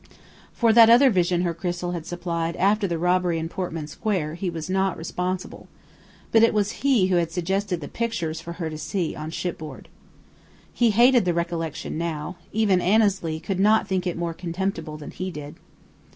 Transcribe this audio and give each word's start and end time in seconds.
For 0.51 0.73
that 0.73 0.89
other 0.89 1.11
vision 1.11 1.41
her 1.43 1.53
crystal 1.53 1.91
had 1.91 2.07
supplied 2.07 2.55
after 2.55 2.87
the 2.87 2.97
robbery 2.97 3.37
in 3.37 3.47
Portman 3.49 3.85
Square 3.85 4.33
he 4.33 4.49
was 4.49 4.67
not 4.67 4.97
responsible; 4.97 5.67
but 6.31 6.41
it 6.41 6.55
was 6.55 6.81
he 6.83 7.05
who 7.09 7.17
had 7.17 7.31
suggested 7.31 7.81
the 7.81 7.87
"pictures" 7.87 8.41
for 8.41 8.53
her 8.53 8.67
to 8.71 8.79
see 8.79 9.15
on 9.15 9.29
shipboard. 9.29 9.89
He 10.73 10.89
hated 10.89 11.23
the 11.25 11.35
recollection 11.35 11.99
now. 11.99 12.37
Even 12.51 12.81
Annesley 12.81 13.39
could 13.39 13.59
not 13.59 13.87
think 13.87 14.07
it 14.07 14.17
more 14.17 14.33
contemptible 14.33 14.97
than 14.97 15.11
he 15.11 15.29
did. 15.29 15.57